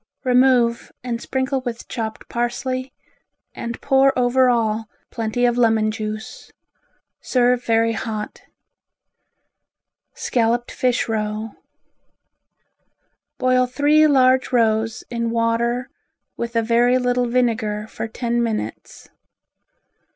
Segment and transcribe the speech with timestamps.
[0.23, 2.91] Remove and sprinkle with chopped parsley
[3.53, 6.51] and pour over all plenty of lemon juice.
[7.21, 8.41] Serve very hot.
[10.15, 11.51] Scalloped Fish Roe
[13.37, 15.87] Boil three large roes in water
[16.35, 19.07] with, a very little vinegar for ten minutes.